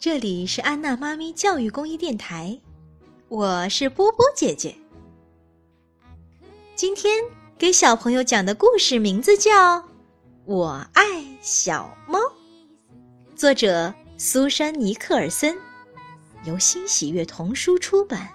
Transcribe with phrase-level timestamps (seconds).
[0.00, 2.58] 这里是安娜妈咪教育公益电台，
[3.28, 4.74] 我是波波姐姐。
[6.74, 7.22] 今天
[7.58, 9.76] 给小朋友讲的故事名字叫
[10.46, 11.04] 《我爱
[11.42, 12.18] 小猫》，
[13.36, 15.54] 作者苏珊·尼克尔森，
[16.44, 18.26] 由新喜悦童书出版。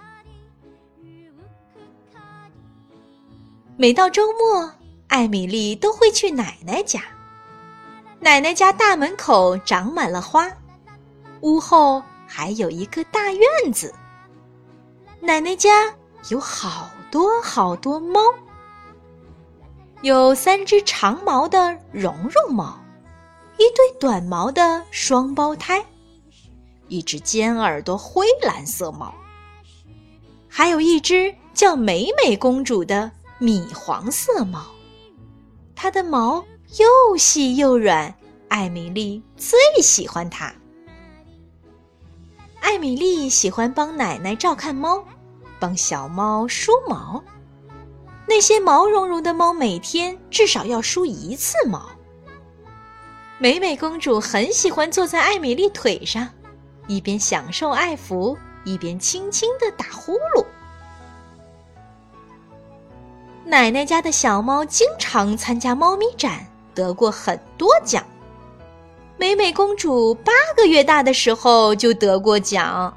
[3.76, 4.72] 每到周末，
[5.08, 7.02] 艾米丽都会去奶奶家。
[8.20, 10.48] 奶奶家大门口长满了花。
[11.42, 13.92] 屋后还有一个大院子。
[15.20, 15.94] 奶奶家
[16.30, 18.20] 有好多好多猫，
[20.02, 22.78] 有三只长毛的绒绒猫，
[23.58, 25.84] 一对短毛的双胞胎，
[26.88, 29.14] 一只尖耳朵灰蓝色猫，
[30.48, 34.64] 还有一只叫美美公主的米黄色猫。
[35.74, 36.44] 它的毛
[36.78, 38.14] 又细又软，
[38.48, 40.52] 艾米丽最喜欢它。
[42.66, 45.04] 艾米丽喜欢帮奶奶照看猫，
[45.60, 47.22] 帮小猫梳毛。
[48.26, 51.86] 那些毛茸茸的猫每天至少要梳一次毛。
[53.38, 56.28] 美美公主很喜欢坐在艾米丽腿上，
[56.88, 60.44] 一边享受爱抚，一边轻轻的打呼噜。
[63.44, 66.44] 奶奶家的小猫经常参加猫咪展，
[66.74, 68.04] 得过很多奖。
[69.18, 72.94] 美美公主八个月大的时候就得过奖。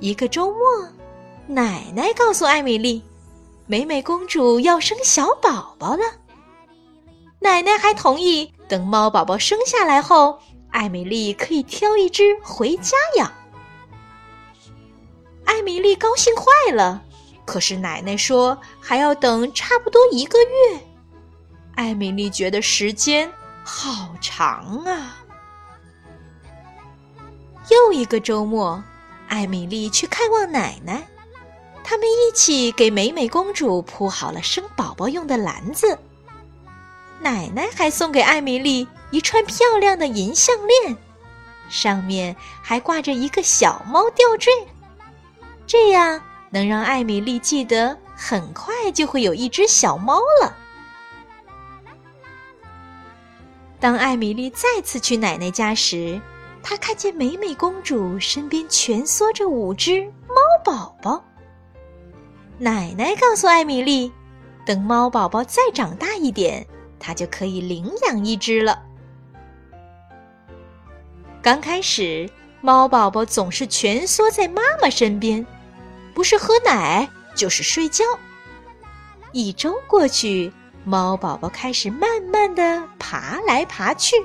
[0.00, 0.60] 一个周末，
[1.46, 3.02] 奶奶告诉艾米丽，
[3.66, 6.02] 美美公主要生小宝宝了。
[7.40, 10.38] 奶奶还同意，等猫宝宝生下来后，
[10.70, 13.32] 艾米丽可以挑一只回家养。
[15.46, 17.02] 艾米丽高兴坏了，
[17.46, 20.80] 可是奶奶说还要等差不多一个月。
[21.76, 23.32] 艾米丽觉得时间。
[23.68, 25.16] 好长啊！
[27.68, 28.80] 又一个周末，
[29.26, 31.04] 艾米丽去看望奶奶，
[31.82, 35.98] 他们一起给美美公主铺好了生宝宝用的篮子。
[37.20, 40.96] 奶奶还送给艾米丽一串漂亮的银项链，
[41.68, 44.52] 上面还挂着一个小猫吊坠，
[45.66, 50.54] 这样能让艾米丽记得很快就会有一只小猫了。
[53.78, 56.20] 当艾米丽再次去奶奶家时，
[56.62, 61.22] 她看见美美公主身边蜷缩着五只猫宝宝。
[62.58, 64.10] 奶奶告诉艾米丽，
[64.64, 66.66] 等猫宝宝再长大一点，
[66.98, 68.82] 她就可以领养一只了。
[71.42, 72.28] 刚开始，
[72.62, 75.46] 猫宝宝总是蜷缩在妈妈身边，
[76.14, 78.04] 不是喝奶就是睡觉。
[79.32, 80.50] 一周过去。
[80.88, 82.22] 猫宝宝开始慢
[82.56, 84.16] 的爬来爬去。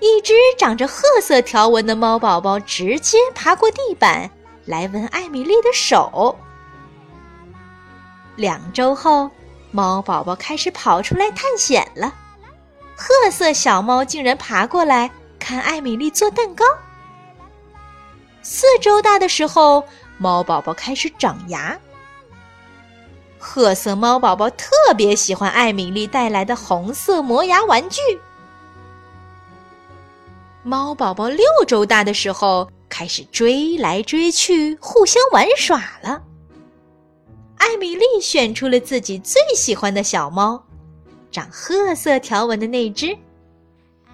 [0.00, 4.28] 一只长着褐色条纹的猫宝宝直接爬过地板，
[4.64, 6.36] 来闻艾米丽的手。
[8.34, 9.30] 两周后，
[9.70, 12.14] 猫宝宝开始跑出来探险了。
[12.96, 16.64] 褐色小猫竟然爬过来看艾米丽做蛋糕。
[18.40, 19.84] 四周大的时候，
[20.16, 21.78] 猫宝宝开始长牙。
[23.40, 28.00] 褐色猫宝宝特别喜欢艾米丽带来的红色磨牙玩具。
[30.62, 36.22] 猫宝宝六周大的时候，开始追来追去，互相玩耍了。
[37.56, 40.62] 艾米丽选出了自己最喜欢的小猫，
[41.32, 43.16] 长褐色条纹的那只。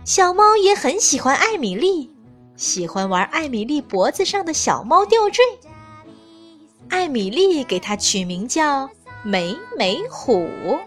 [0.05, 2.15] 小猫也很喜欢艾米丽，
[2.57, 5.45] 喜欢玩艾米丽脖子上的小猫吊坠。
[6.89, 8.89] 艾米丽给它取名叫。
[9.27, 10.79] 美美虎。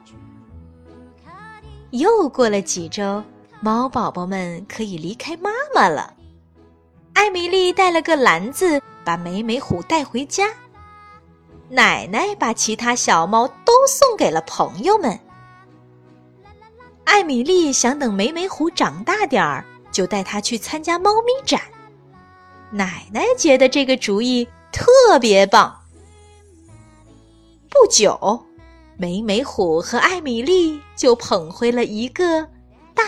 [1.89, 3.21] 又过了几周，
[3.59, 6.13] 猫宝宝们可以离开妈妈了。
[7.11, 10.47] 艾米丽带了个篮子，把美美虎带回家。
[11.67, 15.19] 奶奶把其他小猫都送给了朋友们。
[17.03, 21.59] 艾米丽想等美美虎长大点儿，就带它去参加猫咪展。
[22.71, 25.78] 奶奶觉得这个主意特别棒。
[27.69, 28.45] 不久，
[28.97, 32.41] 美美虎和艾米丽就捧回了一个
[32.95, 33.03] 大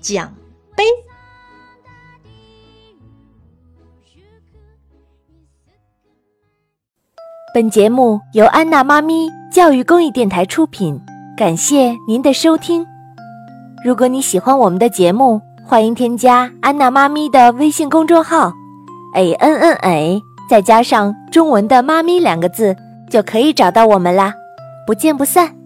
[0.00, 0.32] 奖
[0.76, 0.84] 杯。
[7.52, 11.00] 本节目由安娜妈咪教育公益电台出品，
[11.36, 12.86] 感谢您的收听。
[13.84, 18.52] 如果你喜欢我们的节目，欢迎添加安娜妈咪的微信公众号
[19.14, 22.76] ，a n n a，再加上中文的“妈咪”两个字。
[23.08, 24.34] 就可以找到我们啦，
[24.86, 25.63] 不见不散。